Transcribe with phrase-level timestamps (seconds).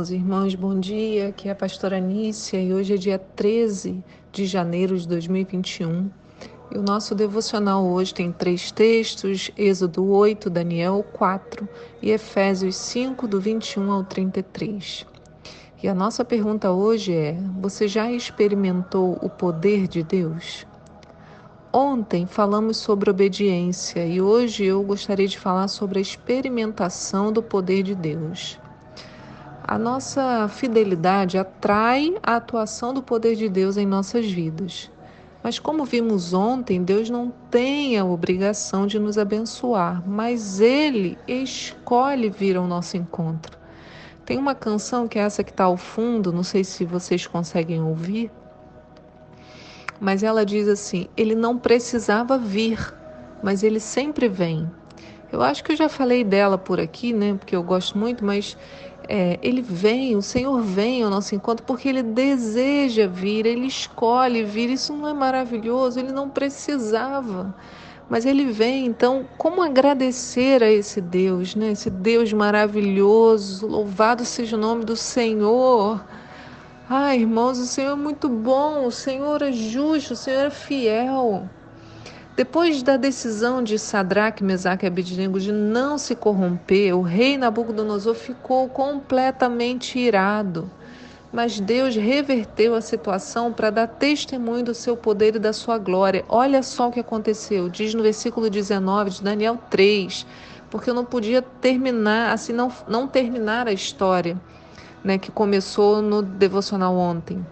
[0.00, 1.28] irmãos e irmãs, bom dia.
[1.28, 4.02] Aqui é a pastora Anícia e hoje é dia 13
[4.32, 6.08] de janeiro de 2021.
[6.70, 11.68] E o nosso devocional hoje tem três textos: Êxodo 8, Daniel 4
[12.00, 15.04] e Efésios 5, do 21 ao 33.
[15.82, 20.66] E a nossa pergunta hoje é: você já experimentou o poder de Deus?
[21.72, 27.82] Ontem falamos sobre obediência e hoje eu gostaria de falar sobre a experimentação do poder
[27.82, 28.58] de Deus.
[29.70, 34.90] A nossa fidelidade atrai a atuação do poder de Deus em nossas vidas.
[35.44, 42.28] Mas, como vimos ontem, Deus não tem a obrigação de nos abençoar, mas Ele escolhe
[42.28, 43.56] vir ao nosso encontro.
[44.26, 47.80] Tem uma canção que é essa que está ao fundo, não sei se vocês conseguem
[47.80, 48.28] ouvir,
[50.00, 52.92] mas ela diz assim: Ele não precisava vir,
[53.40, 54.68] mas Ele sempre vem.
[55.32, 57.34] Eu acho que eu já falei dela por aqui, né?
[57.34, 58.56] Porque eu gosto muito, mas
[59.12, 64.44] é, ele vem, o Senhor vem ao nosso encontro porque ele deseja vir, ele escolhe
[64.44, 64.70] vir.
[64.70, 65.98] Isso não é maravilhoso?
[65.98, 67.52] Ele não precisava,
[68.08, 68.86] mas ele vem.
[68.86, 71.72] Então, como agradecer a esse Deus, né?
[71.72, 76.04] Esse Deus maravilhoso, louvado seja o nome do Senhor.
[76.88, 81.50] Ai, irmãos, o Senhor é muito bom, o Senhor é justo, o Senhor é fiel.
[82.40, 88.14] Depois da decisão de Sadraque, Mesaque e Abednego de não se corromper, o rei Nabucodonosor
[88.14, 90.70] ficou completamente irado.
[91.30, 96.24] Mas Deus reverteu a situação para dar testemunho do seu poder e da sua glória.
[96.30, 100.26] Olha só o que aconteceu, diz no versículo 19 de Daniel 3,
[100.70, 104.40] porque eu não podia terminar, assim, não, não terminar a história
[105.04, 107.44] né, que começou no devocional ontem.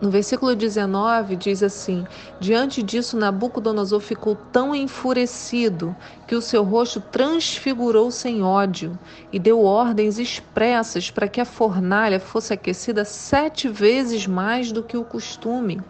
[0.00, 2.06] No versículo 19 diz assim:
[2.40, 5.94] Diante disso, Nabucodonosor ficou tão enfurecido
[6.26, 8.98] que o seu rosto transfigurou-se em ódio
[9.30, 14.96] e deu ordens expressas para que a fornalha fosse aquecida sete vezes mais do que
[14.96, 15.82] o costume.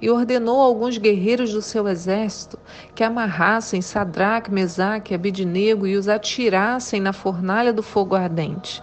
[0.00, 2.56] E ordenou a alguns guerreiros do seu exército
[2.94, 8.80] que amarrassem Sadraque, Mesaque Abidnego e os atirassem na fornalha do fogo ardente.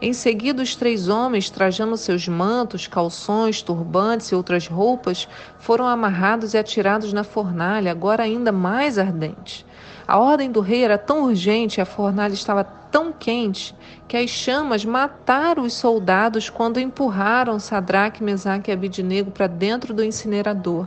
[0.00, 5.26] Em seguida, os três homens, trajando seus mantos, calções, turbantes e outras roupas,
[5.58, 9.64] foram amarrados e atirados na fornalha, agora ainda mais ardente.
[10.06, 13.74] A ordem do rei era tão urgente e a fornalha estava tão quente
[14.06, 20.04] que as chamas mataram os soldados quando empurraram Sadraque, Mesaque e Abidnego para dentro do
[20.04, 20.86] incinerador.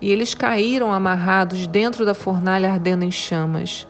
[0.00, 3.86] E eles caíram amarrados dentro da fornalha ardendo em chamas.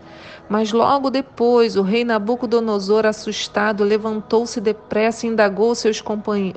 [0.47, 6.03] Mas logo depois, o rei Nabucodonosor, assustado, levantou-se depressa e indagou seus,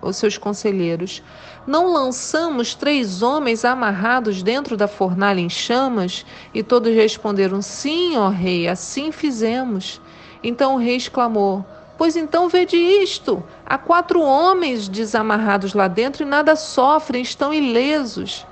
[0.02, 1.24] os seus conselheiros:
[1.66, 6.26] Não lançamos três homens amarrados dentro da fornalha em chamas?
[6.54, 10.02] E todos responderam: Sim, ó rei, assim fizemos.
[10.44, 11.66] Então o rei exclamou:
[11.98, 18.46] Pois então vede isto: há quatro homens desamarrados lá dentro e nada sofrem, estão ilesos.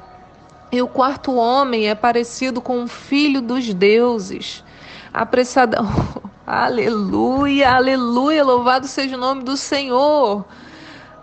[0.72, 4.64] E o quarto homem é parecido com um filho dos deuses
[5.16, 5.78] apressada.
[6.46, 10.46] aleluia, aleluia, louvado seja o nome do Senhor.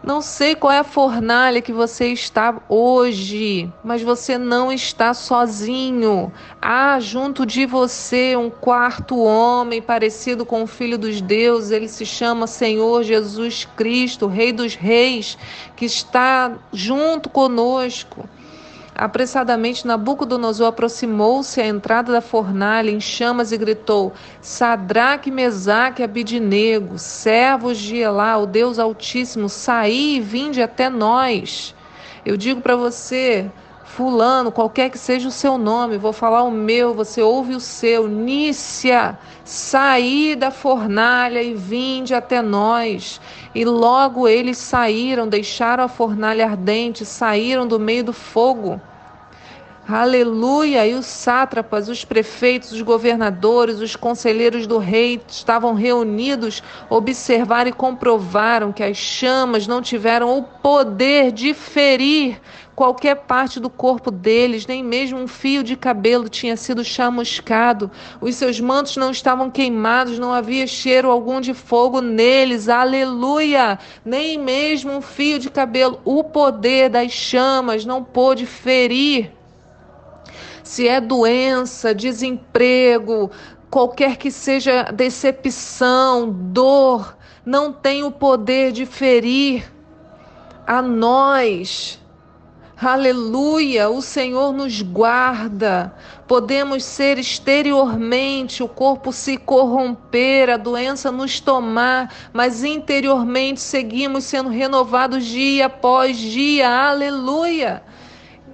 [0.02, 6.32] Não sei qual é a fornalha que você está hoje, mas você não está sozinho.
[6.60, 11.70] Há junto de você um quarto homem parecido com o Filho dos Deuses.
[11.70, 15.38] Ele se chama Senhor Jesus Cristo, Rei dos Reis,
[15.76, 18.28] que está junto conosco.
[18.94, 27.78] Apressadamente, Nabucodonosor aproximou-se à entrada da fornalha em chamas e gritou: Sadraque, Mesaque Abidinego, servos
[27.78, 31.74] de Elá, o Deus Altíssimo, saí e vinde até nós.
[32.24, 33.50] Eu digo para você,
[33.84, 38.08] Fulano, qualquer que seja o seu nome, vou falar o meu, você ouve o seu.
[38.08, 43.20] Nícia, saí da fornalha e vinde até nós.
[43.54, 48.80] E logo eles saíram, deixaram a fornalha ardente, saíram do meio do fogo.
[49.86, 50.86] Aleluia!
[50.86, 57.72] E os sátrapas, os prefeitos, os governadores, os conselheiros do rei estavam reunidos, observaram e
[57.72, 62.40] comprovaram que as chamas não tiveram o poder de ferir
[62.76, 67.90] qualquer parte do corpo deles, nem mesmo um fio de cabelo tinha sido chamuscado.
[68.20, 72.68] Os seus mantos não estavam queimados, não havia cheiro algum de fogo neles.
[72.68, 73.80] Aleluia!
[74.04, 76.00] Nem mesmo um fio de cabelo.
[76.04, 79.41] O poder das chamas não pôde ferir
[80.72, 83.30] se é doença, desemprego,
[83.68, 87.14] qualquer que seja decepção, dor,
[87.44, 89.70] não tem o poder de ferir
[90.66, 92.00] a nós.
[92.80, 93.90] Aleluia!
[93.90, 95.94] O Senhor nos guarda.
[96.26, 104.48] Podemos ser exteriormente, o corpo se corromper, a doença nos tomar, mas interiormente seguimos sendo
[104.48, 106.66] renovados dia após dia.
[106.66, 107.82] Aleluia!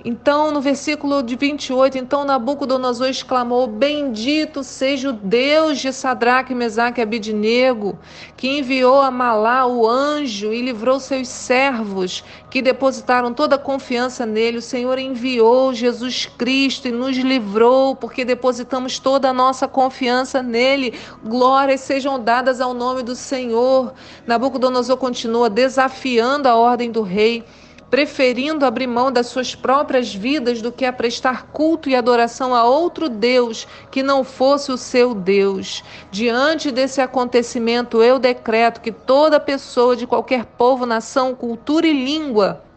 [0.05, 7.01] Então, no versículo de 28, então Nabucodonosor exclamou: Bendito seja o Deus de Sadraque, Mesaque
[7.01, 7.99] e Abidnego,
[8.37, 14.25] que enviou a Malá o anjo e livrou seus servos, que depositaram toda a confiança
[14.25, 14.59] nele.
[14.59, 20.95] O Senhor enviou Jesus Cristo e nos livrou, porque depositamos toda a nossa confiança nele.
[21.25, 23.93] Glórias sejam dadas ao nome do Senhor.
[24.27, 27.45] Nabucodonosor continua desafiando a ordem do rei
[27.91, 32.65] preferindo abrir mão das suas próprias vidas do que a prestar culto e adoração a
[32.65, 35.83] outro Deus que não fosse o seu Deus.
[36.11, 42.68] Diante desse acontecimento, eu decreto que toda pessoa de qualquer povo, nação, cultura e língua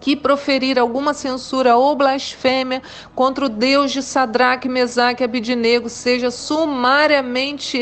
[0.00, 2.82] que proferir alguma censura ou blasfêmia
[3.14, 7.78] contra o Deus de Sadraque, Mesaque e Abidinego seja sumariamente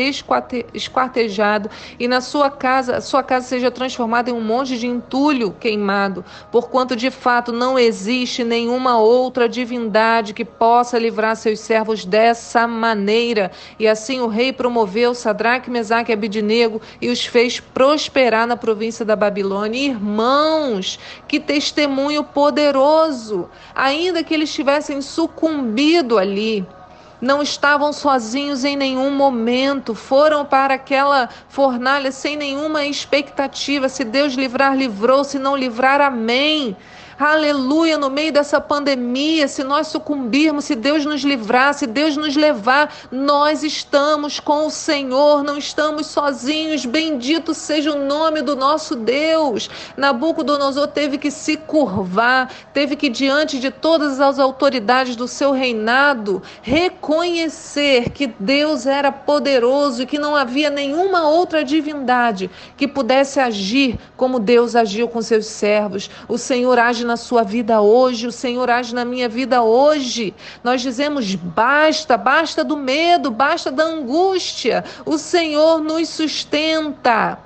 [0.75, 6.25] esquartejado e na sua casa, sua casa seja transformada em um monte de entulho queimado,
[6.51, 13.51] porquanto de fato não existe nenhuma outra divindade que possa livrar seus servos dessa maneira.
[13.79, 19.05] E assim o rei promoveu Sadraque, Mesaque e Abidinego e os fez prosperar na província
[19.05, 19.91] da Babilônia.
[19.91, 20.99] Irmãos,
[21.29, 26.67] que testemunho testemunho poderoso, ainda que eles tivessem sucumbido ali.
[27.19, 33.89] Não estavam sozinhos em nenhum momento, foram para aquela fornalha sem nenhuma expectativa.
[33.89, 36.77] Se Deus livrar, livrou, se não livrar, amém.
[37.19, 42.37] Aleluia, no meio dessa pandemia, se nós sucumbirmos, se Deus nos livrar, se Deus nos
[42.37, 46.85] levar, nós estamos com o Senhor, não estamos sozinhos.
[46.85, 49.71] Bendito seja o nome do nosso Deus.
[49.97, 56.43] Nabucodonosor teve que se curvar, teve que, diante de todas as autoridades do seu reinado,
[56.61, 63.99] reconhecer que Deus era poderoso e que não havia nenhuma outra divindade que pudesse agir
[64.19, 66.11] como Deus agiu com seus servos.
[66.29, 70.35] O Senhor age na sua vida hoje, o Senhor age na minha vida hoje.
[70.63, 74.85] Nós dizemos basta, basta do medo, basta da angústia.
[75.05, 77.39] O Senhor nos sustenta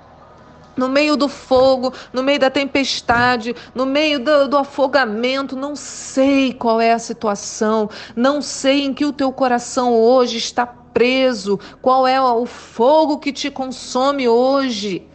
[0.76, 5.54] no meio do fogo, no meio da tempestade, no meio do, do, afogamento.
[5.54, 10.66] Não sei qual é a situação, não sei em que o teu coração hoje está
[10.66, 15.06] preso, qual é o fogo que te consome hoje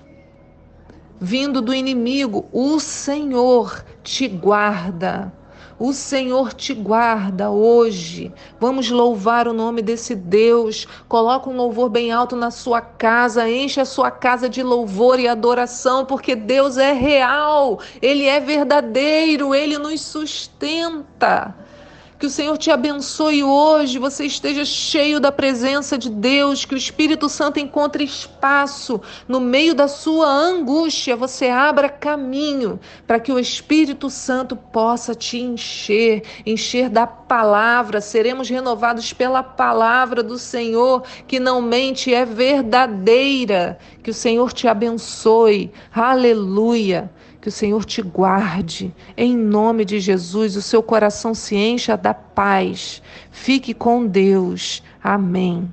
[1.19, 5.34] vindo do inimigo, o Senhor te guarda.
[5.78, 8.31] O Senhor te guarda hoje.
[8.60, 10.88] Vamos louvar o nome desse Deus.
[11.10, 15.28] Coloca um louvor bem alto na sua casa, enche a sua casa de louvor e
[15.28, 21.54] adoração, porque Deus é real, ele é verdadeiro, ele nos sustenta.
[22.17, 26.77] Que o Senhor te abençoe hoje, você esteja cheio da presença de Deus, que o
[26.77, 33.39] Espírito Santo encontre espaço no meio da sua angústia, você abra caminho para que o
[33.39, 38.00] Espírito Santo possa te encher, encher da palavra.
[38.00, 43.77] Seremos renovados pela palavra do Senhor, que não mente, é verdadeira.
[44.01, 45.71] Que o Senhor te abençoe.
[45.94, 47.11] Aleluia.
[47.45, 48.92] Que o Senhor te guarde.
[49.16, 53.04] Em nome de Jesus, o seu coração se encha da paz.
[53.30, 54.81] Fique com Deus.
[55.04, 55.71] Amém.